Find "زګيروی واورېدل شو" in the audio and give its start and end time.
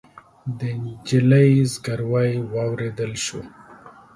1.71-3.41